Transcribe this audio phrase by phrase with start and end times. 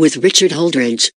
[0.00, 1.10] with Richard Holdridge.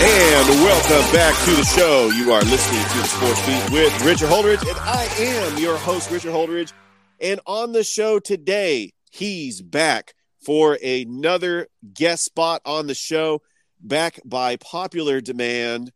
[0.00, 2.10] And welcome back to the show.
[2.10, 6.10] You are listening to the Sports Beat with Richard Holdridge, and I am your host,
[6.10, 6.74] Richard Holdridge.
[7.18, 13.40] And on the show today, he's back for another guest spot on the show,
[13.80, 15.92] back by popular demand,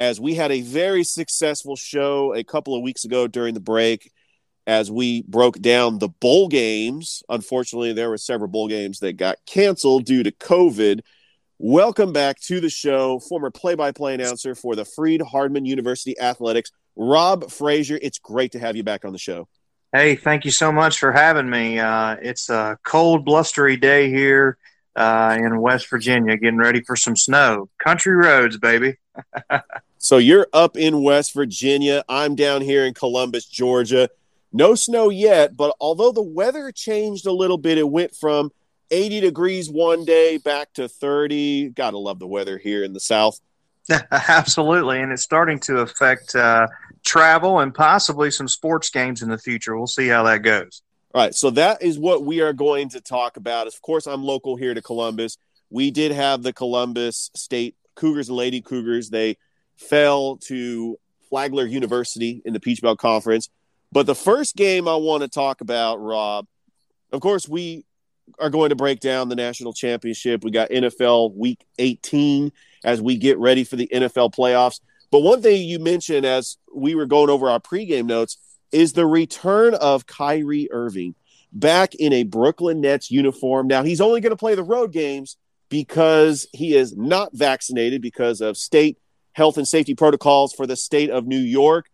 [0.00, 4.10] as we had a very successful show a couple of weeks ago during the break
[4.66, 7.22] as we broke down the bowl games.
[7.28, 11.00] Unfortunately, there were several bowl games that got canceled due to COVID.
[11.58, 16.18] Welcome back to the show, former play by play announcer for the Freed Hardeman University
[16.18, 17.98] Athletics, Rob Fraiser.
[18.02, 19.48] It's great to have you back on the show.
[19.92, 21.78] Hey, thank you so much for having me.
[21.78, 24.58] Uh, it's a cold, blustery day here
[24.96, 27.68] uh, in West Virginia, getting ready for some snow.
[27.78, 28.96] Country roads, baby.
[29.98, 32.04] so you're up in West Virginia.
[32.08, 34.08] I'm down here in Columbus, Georgia.
[34.52, 38.50] No snow yet, but although the weather changed a little bit, it went from
[38.90, 41.70] 80 degrees one day back to 30.
[41.70, 43.40] Gotta love the weather here in the South.
[44.10, 45.00] Absolutely.
[45.00, 46.66] And it's starting to affect uh,
[47.04, 49.76] travel and possibly some sports games in the future.
[49.76, 50.82] We'll see how that goes.
[51.14, 51.34] All right.
[51.34, 53.66] So that is what we are going to talk about.
[53.66, 55.36] Of course, I'm local here to Columbus.
[55.68, 59.10] We did have the Columbus State Cougars and Lady Cougars.
[59.10, 59.36] They
[59.76, 63.50] fell to Flagler University in the Peach Belt Conference.
[63.90, 66.46] But the first game I want to talk about, Rob,
[67.12, 67.84] of course, we
[68.38, 70.44] are going to break down the national championship.
[70.44, 72.52] We got NFL week 18
[72.84, 74.80] as we get ready for the NFL playoffs.
[75.10, 78.38] But one thing you mentioned as we were going over our pregame notes
[78.72, 81.14] is the return of Kyrie Irving
[81.52, 83.66] back in a Brooklyn Nets uniform.
[83.66, 85.36] Now, he's only going to play the road games
[85.68, 88.98] because he is not vaccinated because of state
[89.32, 91.86] health and safety protocols for the state of New York.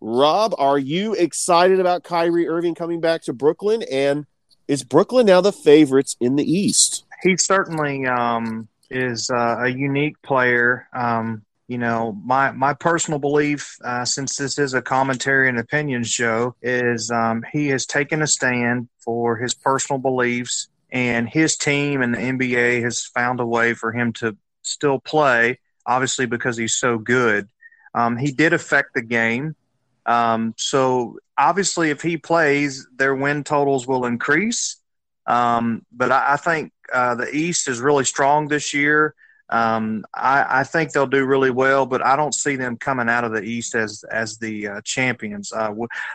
[0.00, 3.82] Rob, are you excited about Kyrie Irving coming back to Brooklyn?
[3.90, 4.26] And
[4.68, 7.04] is Brooklyn now the favorites in the East?
[7.22, 10.86] He certainly um, is uh, a unique player.
[10.92, 16.04] Um, you know, my my personal belief, uh, since this is a commentary and opinion
[16.04, 22.02] show, is um, he has taken a stand for his personal beliefs, and his team
[22.02, 25.58] and the NBA has found a way for him to still play.
[25.86, 27.48] Obviously, because he's so good.
[27.94, 29.54] Um, he did affect the game.
[30.06, 34.80] Um, so obviously, if he plays, their win totals will increase.
[35.26, 39.14] Um, but I, I think uh, the East is really strong this year.
[39.54, 43.22] Um, I, I, think they'll do really well, but I don't see them coming out
[43.22, 45.52] of the East as as the uh, champions.
[45.52, 45.72] Uh,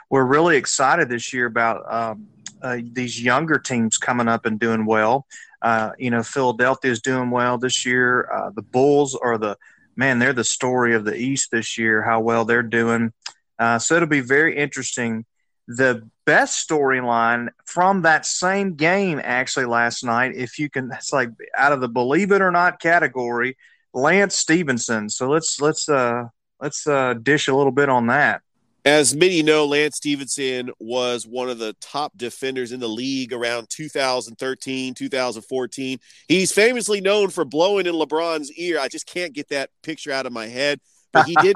[0.09, 2.27] we're really excited this year about um,
[2.61, 5.25] uh, these younger teams coming up and doing well.
[5.61, 8.29] Uh, you know, Philadelphia is doing well this year.
[8.29, 9.55] Uh, the Bulls are the
[9.95, 12.01] man; they're the story of the East this year.
[12.01, 13.13] How well they're doing.
[13.57, 15.25] Uh, so it'll be very interesting.
[15.69, 21.29] The best storyline from that same game, actually, last night, if you can, it's like
[21.55, 23.55] out of the believe it or not category,
[23.93, 25.09] Lance Stephenson.
[25.09, 26.25] So let's let's uh,
[26.59, 28.41] let's uh, dish a little bit on that.
[28.85, 33.67] As many know, Lance Stephenson was one of the top defenders in the league around
[33.69, 35.99] 2013, 2014.
[36.27, 38.79] He's famously known for blowing in LeBron's ear.
[38.79, 40.79] I just can't get that picture out of my head
[41.11, 41.55] but he did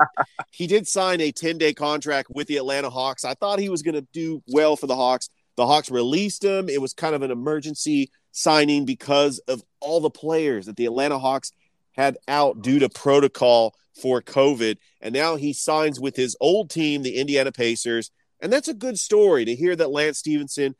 [0.52, 3.26] he did sign a 10 day contract with the Atlanta Hawks.
[3.26, 5.30] I thought he was going to do well for the Hawks.
[5.56, 6.70] The Hawks released him.
[6.70, 11.20] It was kind of an emergency signing because of all the players that the Atlanta
[11.20, 11.52] Hawks
[11.92, 14.78] had out due to protocol for COVID.
[15.02, 18.10] And now he signs with his old team, the Indiana Pacers.
[18.40, 20.76] And that's a good story to hear that Lance Stephenson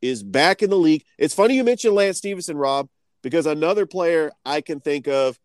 [0.00, 1.04] is back in the league.
[1.18, 2.88] It's funny you mentioned Lance Stephenson, Rob,
[3.22, 5.38] because another player I can think of,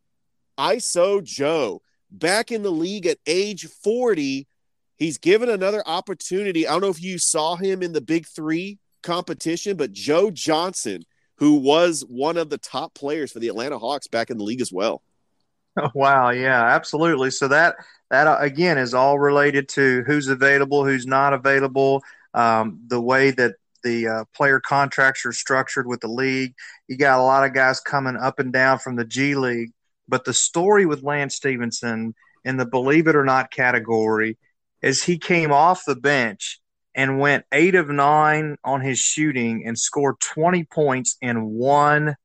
[0.58, 4.48] ISO Joe back in the league at age 40.
[4.98, 6.68] He's given another opportunity.
[6.68, 11.04] I don't know if you saw him in the Big Three competition, but Joe Johnson,
[11.38, 14.62] who was one of the top players for the Atlanta Hawks back in the league
[14.62, 15.02] as well.
[15.94, 17.32] Wow, yeah, absolutely.
[17.32, 17.76] So that
[18.10, 22.04] that uh, again is all related to who's available, who's not available,
[22.34, 23.54] um, the way that
[23.84, 26.54] the uh, player contracts are structured with the league.
[26.88, 29.72] You got a lot of guys coming up and down from the G League
[30.10, 34.38] but the story with Lance Stephenson in the believe it or not category
[34.82, 36.60] is he came off the bench
[36.96, 42.16] and went eight of nine on his shooting and scored 20 points in one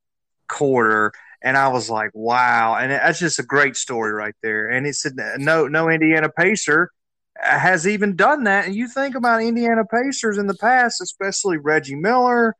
[0.48, 1.12] quarter.
[1.42, 2.76] And I was like, wow.
[2.76, 4.68] And that's just a great story right there.
[4.68, 6.90] And it said, no, no Indiana Pacer
[7.36, 8.66] has even done that.
[8.66, 12.56] And you think about Indiana Pacers in the past, especially Reggie Miller,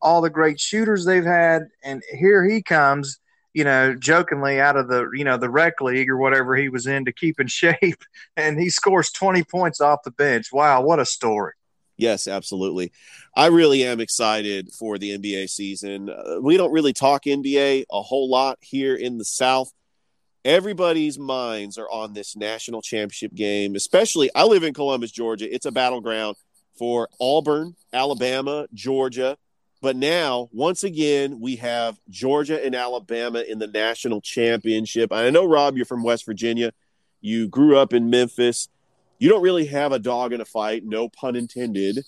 [0.00, 1.62] all the great shooters they've had.
[1.84, 3.18] And here he comes
[3.54, 6.86] you know, jokingly out of the, you know, the rec league or whatever he was
[6.86, 8.02] in to keep in shape.
[8.36, 10.52] And he scores 20 points off the bench.
[10.52, 11.52] Wow, what a story.
[11.96, 12.90] Yes, absolutely.
[13.36, 16.10] I really am excited for the NBA season.
[16.10, 19.72] Uh, we don't really talk NBA a whole lot here in the South.
[20.44, 25.52] Everybody's minds are on this national championship game, especially I live in Columbus, Georgia.
[25.54, 26.36] It's a battleground
[26.76, 29.36] for Auburn, Alabama, Georgia,
[29.82, 35.12] but now, once again, we have Georgia and Alabama in the national championship.
[35.12, 36.72] I know, Rob, you're from West Virginia.
[37.20, 38.68] You grew up in Memphis.
[39.18, 41.98] You don't really have a dog in a fight, no pun intended.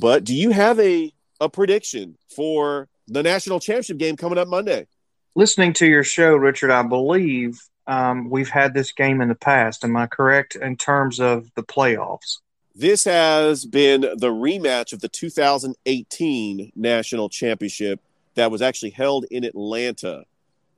[0.00, 4.86] But do you have a, a prediction for the national championship game coming up Monday?
[5.34, 9.84] Listening to your show, Richard, I believe um, we've had this game in the past.
[9.84, 12.38] Am I correct in terms of the playoffs?
[12.74, 18.00] This has been the rematch of the 2018 national championship
[18.34, 20.24] that was actually held in Atlanta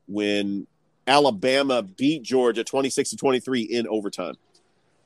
[0.08, 0.66] when
[1.06, 4.34] Alabama beat Georgia 26 to 23 in overtime.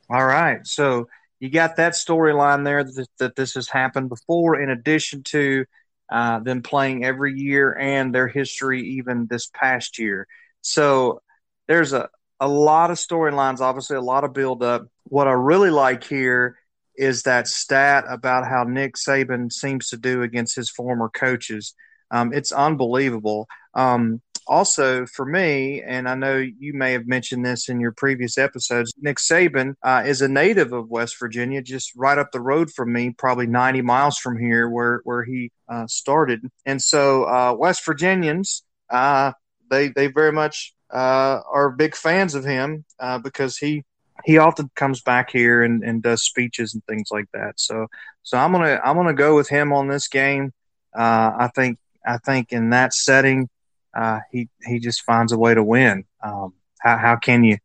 [0.09, 0.65] All right.
[0.67, 1.09] So
[1.41, 5.65] you got that storyline there that, that, this has happened before, in addition to
[6.11, 10.29] uh, them playing every year and their history even this past year.
[10.63, 11.21] So
[11.67, 14.87] there's a, a lot of storylines, obviously, a lot of build up.
[15.05, 16.57] What I really like here
[16.99, 21.75] is that stat about how Nick Saban seems to do against his former coaches.
[22.11, 23.47] Um, it's unbelievable.
[23.75, 28.39] Um, also, for me, and I know you may have mentioned this in your previous
[28.39, 32.71] episodes, Nick Saban uh, is a native of West Virginia, just right up the road
[32.71, 36.49] from me, probably 90 miles from here, where where he uh, started.
[36.65, 39.33] And so, uh, West Virginians, uh,
[39.69, 43.83] they they very much uh, are big fans of him uh, because he
[44.25, 47.59] he often comes back here and, and does speeches and things like that.
[47.61, 47.87] So
[48.23, 50.53] so I'm gonna I'm gonna go with him on this game.
[50.97, 53.49] Uh, I think I think in that setting,
[53.97, 56.05] uh, he he just finds a way to win.
[56.23, 57.59] Um, how how can you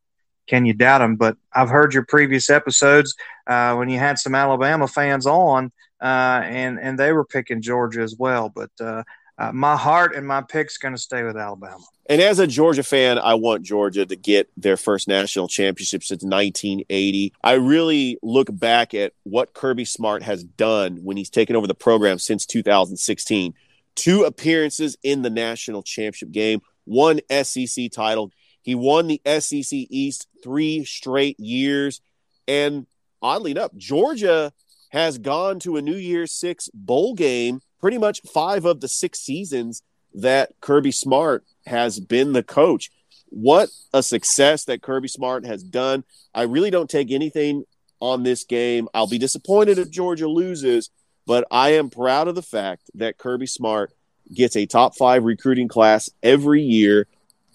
[0.47, 1.15] can you doubt him?
[1.15, 3.15] But I've heard your previous episodes
[3.47, 5.71] uh, when you had some Alabama fans on,
[6.01, 8.49] uh, and and they were picking Georgia as well.
[8.53, 9.03] But uh,
[9.41, 11.83] uh, my heart and my pick's going to stay with Alabama.
[12.07, 16.23] And as a Georgia fan, I want Georgia to get their first national championship since
[16.23, 17.33] 1980.
[17.43, 21.73] I really look back at what Kirby Smart has done when he's taken over the
[21.73, 23.55] program since 2016.
[23.95, 28.31] Two appearances in the national championship game, one SEC title.
[28.61, 31.99] He won the SEC East three straight years.
[32.47, 32.85] And
[33.23, 34.53] oddly enough, Georgia
[34.89, 39.19] has gone to a New Year's Six bowl game pretty much five of the six
[39.19, 39.81] seasons
[40.13, 42.91] that Kirby Smart has been the coach.
[43.29, 46.03] What a success that Kirby Smart has done.
[46.33, 47.65] I really don't take anything
[47.99, 48.87] on this game.
[48.93, 50.89] I'll be disappointed if Georgia loses,
[51.25, 53.93] but I am proud of the fact that Kirby Smart
[54.33, 57.07] gets a top five recruiting class every year,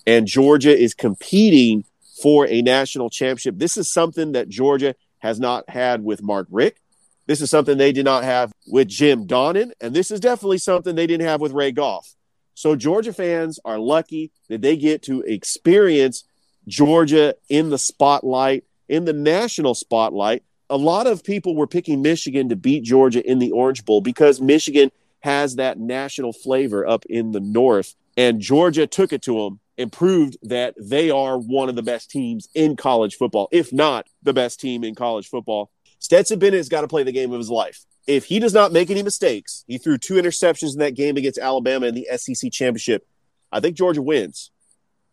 [0.07, 1.85] and Georgia is competing
[2.23, 3.59] for a national championship.
[3.59, 6.81] This is something that Georgia has not had with Mark Richt.
[7.27, 10.95] This is something they did not have with Jim Donnan, and this is definitely something
[10.95, 12.15] they didn't have with Ray Goff.
[12.55, 16.25] So Georgia fans are lucky that they get to experience
[16.67, 20.43] Georgia in the spotlight, in the national spotlight.
[20.71, 24.41] A lot of people were picking Michigan to beat Georgia in the Orange Bowl because
[24.41, 24.91] Michigan
[25.21, 27.95] has that national flavor up in the north.
[28.17, 32.11] And Georgia took it to them and proved that they are one of the best
[32.11, 35.71] teams in college football, if not the best team in college football.
[35.99, 37.85] Stetson Bennett has got to play the game of his life.
[38.07, 41.39] If he does not make any mistakes, he threw two interceptions in that game against
[41.39, 43.07] Alabama in the SEC championship.
[43.51, 44.51] I think Georgia wins.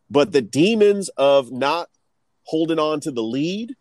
[0.10, 1.90] But the demons of not
[2.44, 3.76] holding on to the lead,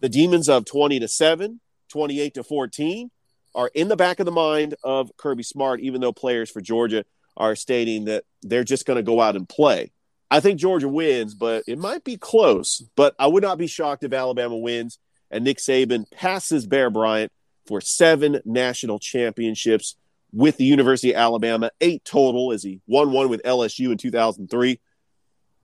[0.00, 3.10] the demons of 20 to 7, 28 to 14
[3.54, 7.04] are in the back of the mind of Kirby Smart, even though players for Georgia
[7.36, 9.92] are stating that they're just going to go out and play.
[10.30, 12.82] I think Georgia wins, but it might be close.
[12.94, 14.98] But I would not be shocked if Alabama wins
[15.30, 17.32] and Nick Saban passes Bear Bryant
[17.66, 19.96] for seven national championships
[20.32, 24.80] with the University of Alabama, eight total as he won one with LSU in 2003.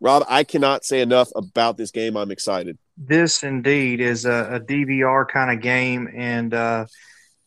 [0.00, 2.16] Rob, I cannot say enough about this game.
[2.16, 2.78] I'm excited.
[2.98, 6.86] This indeed is a, a DVR kind of game, and uh,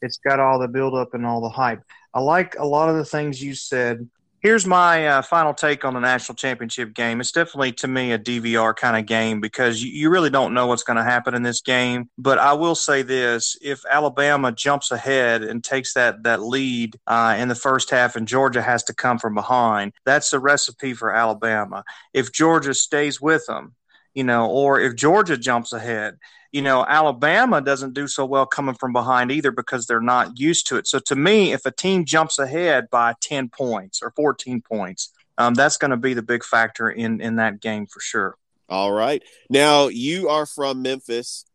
[0.01, 1.83] it's got all the buildup and all the hype.
[2.13, 4.09] I like a lot of the things you said
[4.41, 7.19] here's my uh, final take on the national championship game.
[7.19, 10.67] It's definitely to me a DVR kind of game because you, you really don't know
[10.67, 12.09] what's going to happen in this game.
[12.17, 17.35] But I will say this: if Alabama jumps ahead and takes that that lead uh,
[17.37, 21.13] in the first half, and Georgia has to come from behind, that's the recipe for
[21.13, 21.83] Alabama.
[22.13, 23.75] If Georgia stays with them,
[24.13, 26.17] you know, or if Georgia jumps ahead,
[26.51, 30.67] you know, Alabama doesn't do so well coming from behind either because they're not used
[30.67, 30.87] to it.
[30.87, 35.53] So to me, if a team jumps ahead by 10 points or 14 points, um,
[35.53, 38.35] that's going to be the big factor in, in that game for sure.
[38.67, 39.23] All right.
[39.49, 41.45] Now you are from Memphis.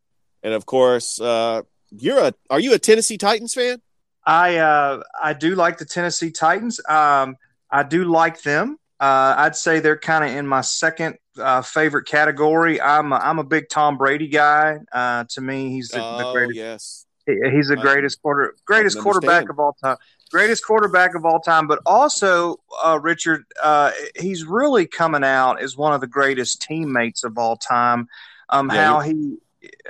[0.43, 3.81] And of course, uh, you're a, are you a Tennessee Titans fan?
[4.25, 6.79] I, uh, I do like the Tennessee Titans.
[6.87, 7.35] Um,
[7.69, 8.77] I do like them.
[9.05, 12.81] Uh, I'd say they're kind of in my second uh, favorite category.
[12.81, 14.79] I'm a, I'm a big Tom Brady guy.
[14.91, 16.55] Uh, to me, he's the, oh, the greatest.
[16.57, 19.97] Yes, he, he's the greatest quarter greatest quarterback of all time.
[20.31, 23.43] Greatest quarterback of all time, but also uh, Richard.
[23.61, 28.07] Uh, he's really coming out as one of the greatest teammates of all time.
[28.49, 29.37] Um, yeah, how he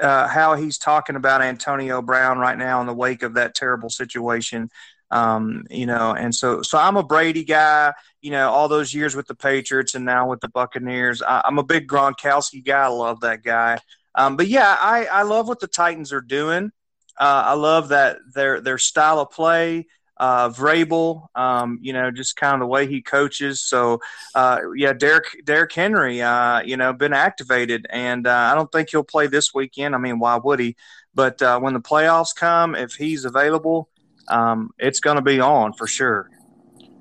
[0.01, 3.89] uh, how he's talking about Antonio Brown right now in the wake of that terrible
[3.89, 4.69] situation.
[5.11, 7.93] Um, you know, and so so I'm a Brady guy.
[8.21, 11.21] You know, all those years with the Patriots and now with the Buccaneers.
[11.21, 12.85] I, am a big Gronkowski guy.
[12.85, 13.79] I love that guy.
[14.15, 16.71] Um, but yeah, I, I love what the Titans are doing.
[17.17, 19.87] Uh, I love that their their style of play.
[20.17, 23.61] Uh, Vrabel, um, you know, just kind of the way he coaches.
[23.61, 23.99] So,
[24.33, 28.89] uh, yeah, Derrick Derrick Henry, uh, you know, been activated, and uh, I don't think
[28.89, 29.93] he'll play this weekend.
[29.93, 30.77] I mean, why would he?
[31.13, 33.89] But uh, when the playoffs come, if he's available,
[34.27, 36.29] um, it's going to be on for sure.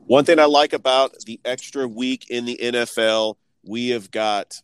[0.07, 4.61] One thing I like about the extra week in the NFL, we have got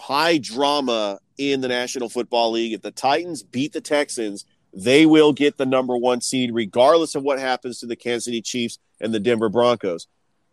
[0.00, 2.72] high drama in the National Football League.
[2.72, 7.22] If the Titans beat the Texans, they will get the number one seed, regardless of
[7.22, 10.06] what happens to the Kansas City Chiefs and the Denver Broncos.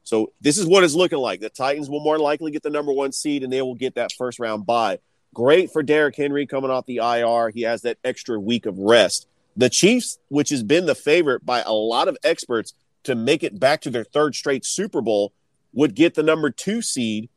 [0.03, 1.39] So this is what it's looking like.
[1.39, 4.11] The Titans will more likely get the number one seed, and they will get that
[4.13, 4.99] first round bye.
[5.33, 7.49] Great for Derrick Henry coming off the IR.
[7.49, 9.27] He has that extra week of rest.
[9.55, 13.59] The Chiefs, which has been the favorite by a lot of experts to make it
[13.59, 15.33] back to their third straight Super Bowl,
[15.73, 17.29] would get the number two seed.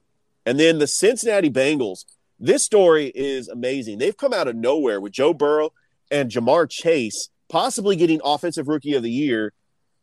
[0.45, 2.05] And then the Cincinnati Bengals.
[2.39, 3.99] This story is amazing.
[3.99, 5.73] They've come out of nowhere with Joe Burrow
[6.11, 9.53] and Ja'Marr Chase possibly getting Offensive Rookie of the Year.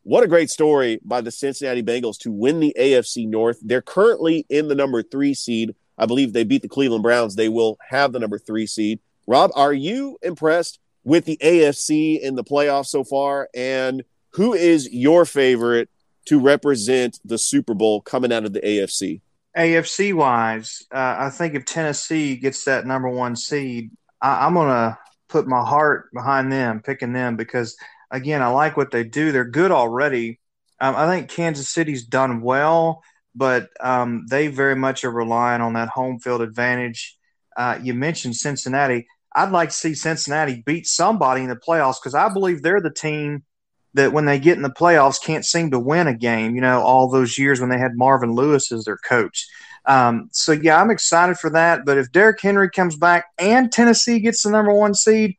[0.03, 3.60] What a great story by the Cincinnati Bengals to win the AFC North.
[3.62, 5.75] They're currently in the number three seed.
[5.98, 7.36] I believe they beat the Cleveland Browns.
[7.36, 9.00] They will have the number three seed.
[9.27, 13.50] Rob, are you impressed with the AFC in the playoffs so far?
[13.53, 15.89] And who is your favorite
[16.25, 19.22] to represent the Super Bowl coming out of the AFC?
[19.57, 23.91] AFC wise, uh, I think if Tennessee gets that number one seed,
[24.22, 24.98] I, I'm to
[25.29, 27.75] put my heart behind them, picking them because,
[28.10, 29.31] again, I like what they do.
[29.31, 30.39] They're good already.
[30.79, 33.03] Um, I think Kansas City's done well,
[33.36, 37.17] but um, they very much are relying on that home field advantage.
[37.55, 39.07] Uh, you mentioned Cincinnati.
[39.35, 42.93] I'd like to see Cincinnati beat somebody in the playoffs because I believe they're the
[42.93, 43.43] team
[43.95, 46.55] that when they get in the playoffs can't seem to win a game.
[46.55, 49.47] You know, all those years when they had Marvin Lewis as their coach.
[49.85, 51.85] Um, so yeah, I'm excited for that.
[51.85, 55.35] But if Derrick Henry comes back and Tennessee gets the number one seed,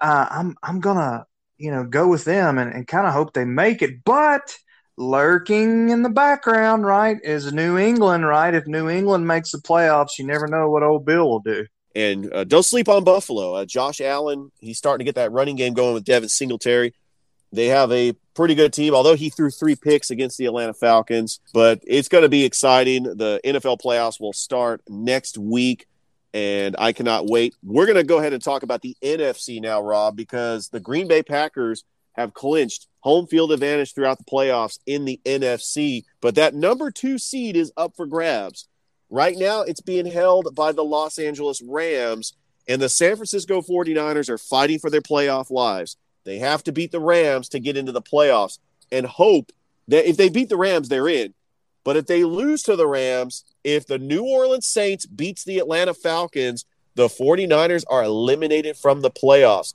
[0.00, 1.26] uh, I'm I'm gonna
[1.58, 4.04] you know go with them and, and kind of hope they make it.
[4.04, 4.56] But
[4.96, 8.54] lurking in the background, right, is New England, right?
[8.54, 11.66] If New England makes the playoffs, you never know what old Bill will do.
[11.94, 13.54] And uh, don't sleep on Buffalo.
[13.54, 16.94] Uh, Josh Allen, he's starting to get that running game going with Devin Singletary.
[17.52, 21.40] They have a pretty good team, although he threw three picks against the Atlanta Falcons.
[21.54, 23.04] But it's going to be exciting.
[23.04, 25.86] The NFL playoffs will start next week,
[26.34, 27.54] and I cannot wait.
[27.62, 31.08] We're going to go ahead and talk about the NFC now, Rob, because the Green
[31.08, 36.04] Bay Packers have clinched home field advantage throughout the playoffs in the NFC.
[36.20, 38.68] But that number two seed is up for grabs.
[39.10, 42.34] Right now, it's being held by the Los Angeles Rams,
[42.66, 45.96] and the San Francisco 49ers are fighting for their playoff lives.
[46.24, 48.58] They have to beat the Rams to get into the playoffs
[48.92, 49.50] and hope
[49.88, 51.32] that if they beat the Rams, they're in.
[51.84, 55.94] But if they lose to the Rams, if the New Orleans Saints beats the Atlanta
[55.94, 59.72] Falcons, the 49ers are eliminated from the playoffs.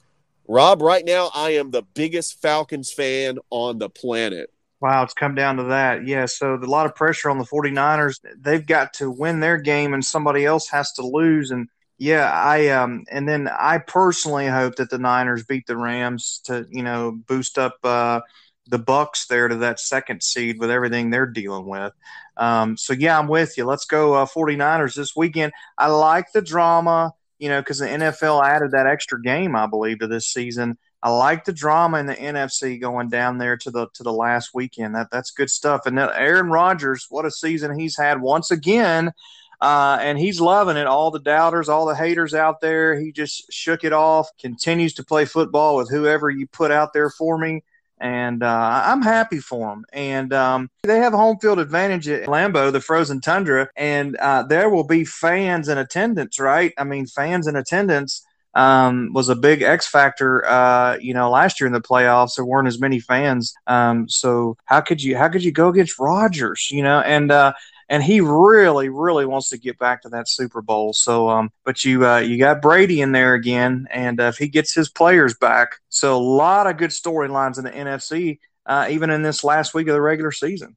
[0.48, 4.52] Rob, right now, I am the biggest Falcons fan on the planet.
[4.84, 6.06] Wow, it's come down to that.
[6.06, 8.20] Yeah, so a lot of pressure on the 49ers.
[8.38, 12.68] They've got to win their game and somebody else has to lose and yeah, I
[12.68, 17.14] um and then I personally hope that the Niners beat the Rams to, you know,
[17.14, 18.20] boost up uh
[18.68, 21.94] the Bucks there to that second seed with everything they're dealing with.
[22.36, 23.64] Um, so yeah, I'm with you.
[23.64, 25.54] Let's go uh, 49ers this weekend.
[25.78, 30.00] I like the drama, you know, because the NFL added that extra game, I believe,
[30.00, 30.78] to this season.
[31.04, 34.54] I like the drama in the NFC going down there to the to the last
[34.54, 34.96] weekend.
[34.96, 35.86] That that's good stuff.
[35.86, 39.12] And then Aaron Rodgers, what a season he's had once again.
[39.60, 40.88] Uh, and he's loving it.
[40.88, 44.30] All the doubters, all the haters out there, he just shook it off.
[44.38, 47.64] Continues to play football with whoever you put out there for me,
[47.98, 49.86] and uh, I'm happy for him.
[49.92, 54.70] And um, they have home field advantage at Lambeau, the frozen tundra, and uh, there
[54.70, 56.40] will be fans in attendance.
[56.40, 56.74] Right?
[56.78, 60.46] I mean, fans in attendance um, was a big X factor.
[60.46, 63.54] Uh, you know, last year in the playoffs, there weren't as many fans.
[63.68, 66.70] Um, so how could you how could you go against Rodgers?
[66.72, 67.54] You know, and uh,
[67.90, 70.94] and he really, really wants to get back to that Super Bowl.
[70.94, 74.48] So, um, but you uh, you got Brady in there again, and uh, if he
[74.48, 79.10] gets his players back, so a lot of good storylines in the NFC, uh, even
[79.10, 80.76] in this last week of the regular season.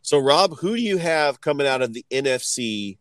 [0.00, 2.96] So, Rob, who do you have coming out of the NFC,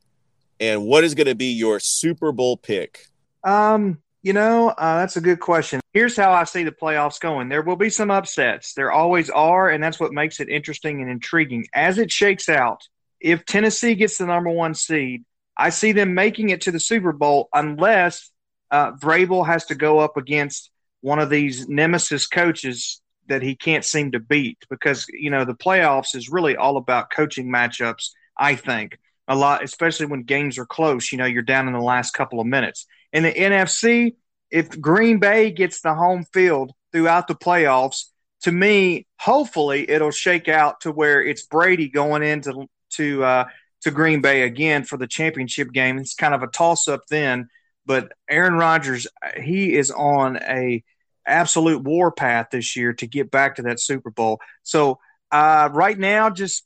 [0.60, 3.08] and what is going to be your Super Bowl pick?
[3.44, 5.82] Um, you know, uh, that's a good question.
[5.92, 7.50] Here's how I see the playoffs going.
[7.50, 8.74] There will be some upsets.
[8.74, 11.68] There always are, and that's what makes it interesting and intriguing.
[11.74, 12.88] As it shakes out,
[13.20, 15.26] if Tennessee gets the number one seed,
[15.58, 18.32] I see them making it to the Super Bowl unless
[18.72, 23.86] uh, Vrabel has to go up against one of these nemesis coaches that he can't
[23.86, 28.12] seem to beat because you know the playoffs is really all about coaching matchups.
[28.38, 31.12] I think a lot, especially when games are close.
[31.12, 32.86] You know, you're down in the last couple of minutes.
[33.12, 34.16] In the NFC,
[34.52, 38.06] if Green Bay gets the home field throughout the playoffs,
[38.42, 43.46] to me, hopefully it'll shake out to where it's Brady going into to uh,
[43.82, 45.98] to Green Bay again for the championship game.
[45.98, 47.48] It's kind of a toss up then,
[47.86, 49.08] but Aaron Rodgers,
[49.42, 50.84] he is on a
[51.26, 54.40] absolute war path this year to get back to that Super Bowl.
[54.64, 55.00] So
[55.32, 56.66] uh, right now, just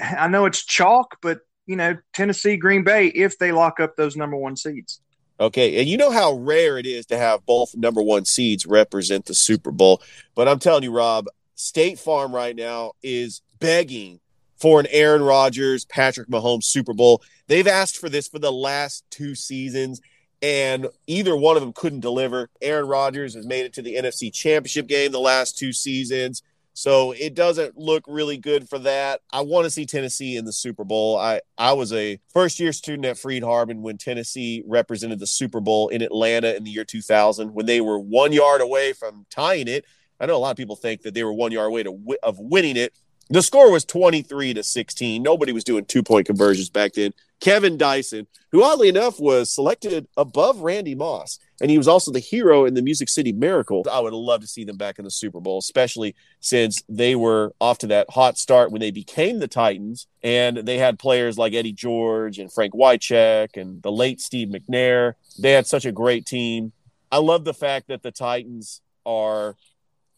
[0.00, 4.16] I know it's chalk, but you know Tennessee, Green Bay, if they lock up those
[4.16, 5.00] number one seeds.
[5.40, 9.26] Okay, and you know how rare it is to have both number one seeds represent
[9.26, 10.00] the Super Bowl.
[10.34, 14.20] But I'm telling you, Rob, State Farm right now is begging
[14.56, 17.22] for an Aaron Rodgers, Patrick Mahomes Super Bowl.
[17.48, 20.00] They've asked for this for the last two seasons,
[20.40, 22.48] and either one of them couldn't deliver.
[22.62, 26.42] Aaron Rodgers has made it to the NFC Championship game the last two seasons.
[26.74, 29.20] So it doesn't look really good for that.
[29.32, 31.16] I want to see Tennessee in the Super Bowl.
[31.16, 35.60] I, I was a first year student at Freed Hardeman when Tennessee represented the Super
[35.60, 39.68] Bowl in Atlanta in the year 2000 when they were one yard away from tying
[39.68, 39.84] it.
[40.18, 42.38] I know a lot of people think that they were one yard away to, of
[42.40, 42.92] winning it.
[43.30, 45.22] The score was 23 to 16.
[45.22, 47.12] Nobody was doing two point conversions back then.
[47.40, 52.18] Kevin Dyson, who oddly enough was selected above Randy Moss, and he was also the
[52.18, 53.86] hero in the Music City Miracle.
[53.90, 57.54] I would love to see them back in the Super Bowl, especially since they were
[57.60, 61.54] off to that hot start when they became the Titans, and they had players like
[61.54, 65.14] Eddie George and Frank Wycheck and the late Steve McNair.
[65.38, 66.72] They had such a great team.
[67.12, 69.56] I love the fact that the Titans are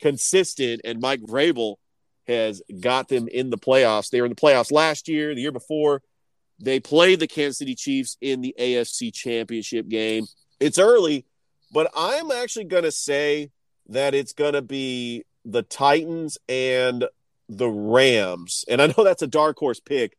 [0.01, 1.77] consistent, and Mike Vrabel
[2.27, 4.11] has got them in the playoffs.
[4.11, 6.03] They were in the playoffs last year, the year before.
[6.59, 10.27] They played the Kansas City Chiefs in the AFC Championship game.
[10.61, 11.27] It's early,
[11.73, 13.51] but I'm actually going to say
[13.89, 17.05] that it's going to be the Titans and
[17.49, 18.65] the Rams.
[18.69, 20.17] And I know that's a dark horse pick.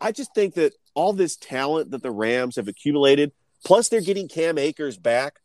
[0.00, 3.32] I just think that all this talent that the Rams have accumulated,
[3.64, 5.40] plus they're getting Cam Akers back,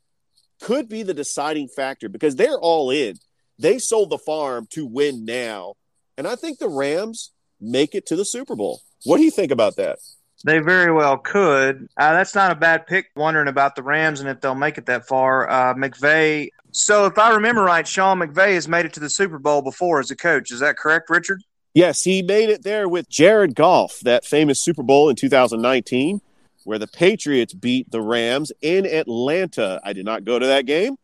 [0.61, 3.15] could be the deciding factor because they're all in.
[3.57, 5.75] They sold the farm to win now.
[6.17, 8.81] And I think the Rams make it to the Super Bowl.
[9.05, 9.99] What do you think about that?
[10.45, 11.89] They very well could.
[11.97, 13.11] Uh, that's not a bad pick.
[13.15, 15.49] Wondering about the Rams and if they'll make it that far.
[15.49, 16.49] Uh, McVay.
[16.71, 19.99] So, if I remember right, Sean McVay has made it to the Super Bowl before
[19.99, 20.51] as a coach.
[20.51, 21.43] Is that correct, Richard?
[21.73, 26.21] Yes, he made it there with Jared Goff, that famous Super Bowl in 2019,
[26.63, 29.79] where the Patriots beat the Rams in Atlanta.
[29.83, 30.95] I did not go to that game,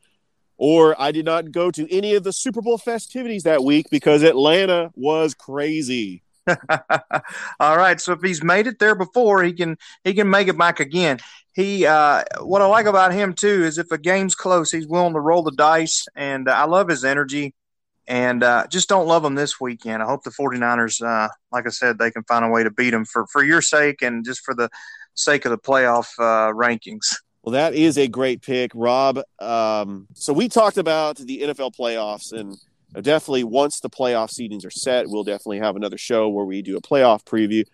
[0.58, 4.24] or I did not go to any of the Super Bowl festivities that week because
[4.24, 6.24] Atlanta was crazy.
[7.60, 10.58] All right, so if he's made it there before, he can he can make it
[10.58, 11.20] back again.
[11.54, 15.14] He uh, what I like about him too is if a game's close, he's willing
[15.14, 17.54] to roll the dice, and uh, I love his energy.
[18.08, 20.04] And uh, just don't love him this weekend.
[20.04, 22.92] I hope the 49ers, uh, like I said, they can find a way to beat
[22.92, 24.70] them for for your sake and just for the
[25.16, 27.16] sake of the playoff uh, rankings.
[27.42, 29.20] Well, that is a great pick, Rob.
[29.40, 32.58] Um, so we talked about the NFL playoffs, and
[33.02, 36.78] definitely once the playoff seedings are set, we'll definitely have another show where we do
[36.78, 37.66] a playoff preview.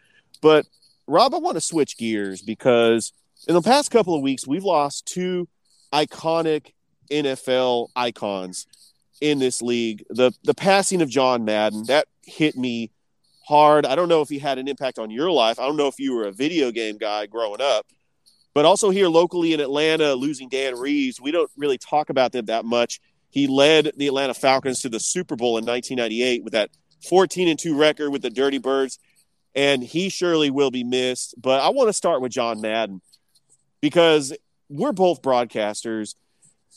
[0.42, 0.66] But
[1.08, 3.14] Rob, I want to switch gears because
[3.48, 5.48] in the past couple of weeks, we've lost two
[5.94, 6.72] iconic
[7.12, 8.68] NFL icons
[9.20, 10.04] in this league.
[10.10, 12.92] The the passing of John Madden that hit me
[13.46, 13.86] hard.
[13.86, 15.60] I don't know if he had an impact on your life.
[15.60, 17.88] I don't know if you were a video game guy growing up,
[18.54, 22.46] but also here locally in Atlanta, losing Dan Reeves, we don't really talk about them
[22.46, 23.00] that much
[23.32, 26.70] He led the Atlanta Falcons to the Super Bowl in 1998 with that
[27.10, 29.00] 14 and 2 record with the Dirty Birds.
[29.56, 31.36] And he surely will be missed.
[31.42, 33.02] But I want to start with John Madden
[33.82, 34.34] because
[34.70, 36.16] we're both broadcasters.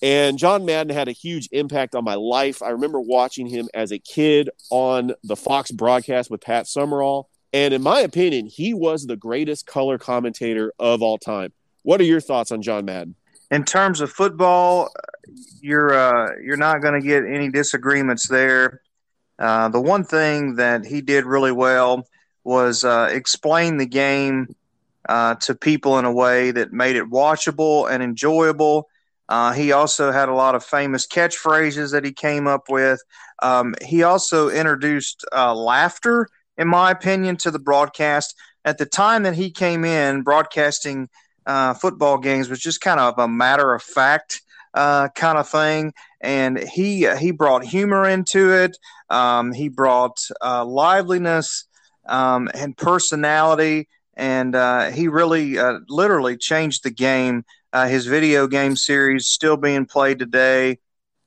[0.02, 2.62] And John Madden had a huge impact on my life.
[2.62, 7.28] I remember watching him as a kid on the Fox broadcast with Pat Summerall.
[7.52, 11.52] And in my opinion, he was the greatest color commentator of all time.
[11.82, 13.14] What are your thoughts on John Madden?
[13.54, 14.88] In terms of football,
[15.60, 18.80] you're uh, you're not going to get any disagreements there.
[19.38, 22.04] Uh, the one thing that he did really well
[22.42, 24.56] was uh, explain the game
[25.08, 28.88] uh, to people in a way that made it watchable and enjoyable.
[29.28, 33.00] Uh, he also had a lot of famous catchphrases that he came up with.
[33.40, 36.26] Um, he also introduced uh, laughter,
[36.58, 38.34] in my opinion, to the broadcast.
[38.64, 41.08] At the time that he came in, broadcasting
[41.46, 44.42] uh, football games was just kind of a matter of fact
[44.74, 48.76] uh, kind of thing, and he he brought humor into it.
[49.08, 51.66] Um, he brought uh, liveliness
[52.06, 57.44] um, and personality, and uh, he really uh, literally changed the game.
[57.72, 60.78] Uh, his video game series still being played today,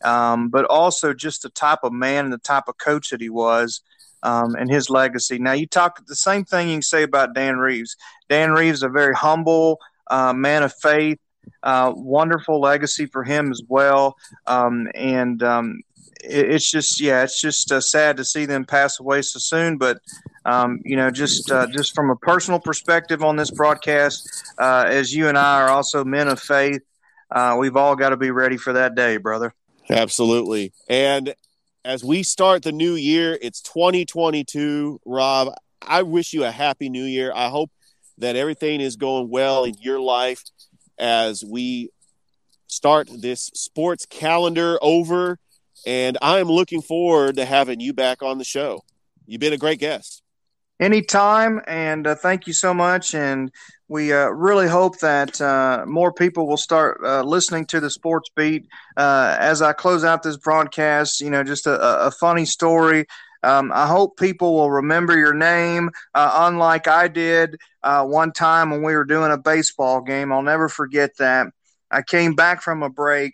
[0.04, 3.30] um, but also just the type of man and the type of coach that he
[3.30, 3.82] was.
[4.24, 5.38] Um, and his legacy.
[5.38, 7.96] Now, you talk the same thing you can say about Dan Reeves.
[8.28, 11.20] Dan Reeves, a very humble uh, man of faith,
[11.64, 14.16] uh, wonderful legacy for him as well.
[14.46, 15.82] Um, and um,
[16.24, 19.78] it, it's just, yeah, it's just uh, sad to see them pass away so soon.
[19.78, 20.00] But
[20.48, 25.14] um, you know, just uh, just from a personal perspective on this broadcast, uh, as
[25.14, 26.82] you and I are also men of faith,
[27.30, 29.54] uh, we've all got to be ready for that day, brother.
[29.90, 30.72] Absolutely.
[30.90, 31.36] And
[31.84, 35.02] as we start the new year, it's 2022.
[35.06, 37.34] Rob, I wish you a happy new year.
[37.36, 37.70] I hope
[38.18, 40.44] that everything is going well in your life
[40.98, 41.90] as we
[42.68, 45.40] start this sports calendar over.
[45.86, 48.82] And I'm looking forward to having you back on the show.
[49.26, 50.24] You've been a great guest.
[50.80, 53.16] Anytime, and uh, thank you so much.
[53.16, 53.52] And
[53.88, 58.30] we uh, really hope that uh, more people will start uh, listening to the Sports
[58.36, 58.68] Beat.
[58.96, 63.08] Uh, as I close out this broadcast, you know, just a, a funny story.
[63.44, 68.72] Um, I hope people will remember your name, uh, unlike I did uh, one time
[68.72, 70.32] when we were doing a baseball game.
[70.32, 71.48] I'll never forget that.
[71.92, 73.34] I came back from a break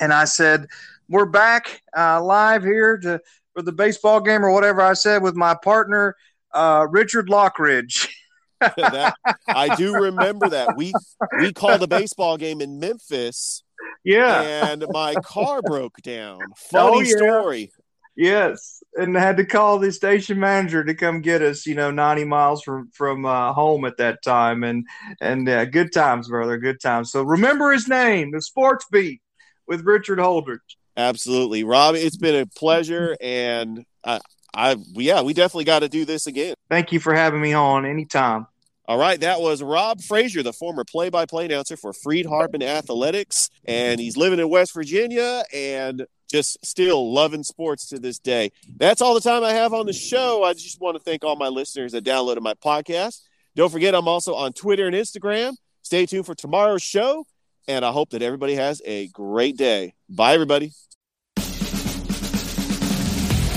[0.00, 0.66] and I said,
[1.08, 3.20] We're back uh, live here to,
[3.54, 6.16] for the baseball game or whatever I said with my partner,
[6.52, 8.08] uh, Richard Lockridge.
[8.60, 9.14] that,
[9.48, 10.74] I do remember that.
[10.76, 10.94] We
[11.40, 13.62] we called a baseball game in Memphis.
[14.04, 14.40] Yeah.
[14.70, 16.40] And my car broke down.
[16.56, 17.16] Funny Oh, yeah.
[17.16, 17.72] story.
[18.16, 21.66] Yes, and had to call the station manager to come get us.
[21.66, 24.86] You know, ninety miles from from uh, home at that time, and
[25.20, 27.10] and uh, good times, brother, good times.
[27.10, 29.20] So remember his name, the Sports Beat
[29.66, 30.58] with Richard Holdridge.
[30.96, 31.64] Absolutely.
[31.64, 34.20] Rob, it's been a pleasure and I
[34.54, 36.54] I yeah, we definitely got to do this again.
[36.70, 38.46] Thank you for having me on anytime.
[38.86, 43.98] All right, that was Rob Fraiser, the former play-by-play announcer for Freed Hardeman Athletics, and
[43.98, 48.50] he's living in West Virginia and just still loving sports to this day.
[48.76, 50.42] That's all the time I have on the show.
[50.44, 53.20] I just want to thank all my listeners that downloaded my podcast.
[53.56, 55.54] Don't forget, I'm also on Twitter and Instagram.
[55.82, 57.26] Stay tuned for tomorrow's show,
[57.68, 59.94] and I hope that everybody has a great day.
[60.08, 60.72] Bye, everybody.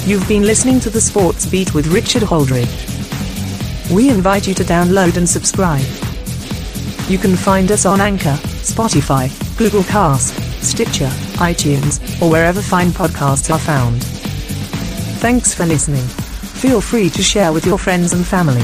[0.05, 2.95] You've been listening to the Sports Beat with Richard Holdridge.
[3.91, 5.85] We invite you to download and subscribe.
[7.09, 9.27] You can find us on Anchor, Spotify,
[9.57, 14.03] Google Cast, Stitcher, iTunes, or wherever fine podcasts are found.
[15.19, 16.05] Thanks for listening.
[16.57, 18.63] Feel free to share with your friends and family.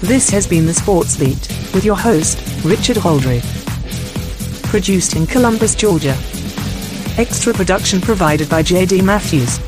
[0.00, 3.44] This has been the Sports Beat with your host, Richard Holdridge.
[4.64, 6.16] Produced in Columbus, Georgia.
[7.18, 9.58] Extra production provided by JD Matthews.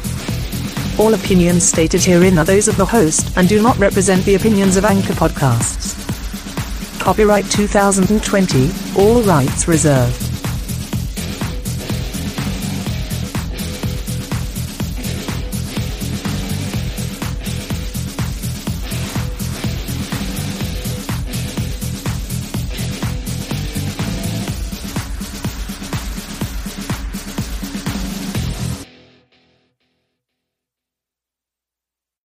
[0.99, 4.77] All opinions stated herein are those of the host and do not represent the opinions
[4.77, 5.99] of Anchor Podcasts.
[7.01, 10.22] Copyright 2020, all rights reserved.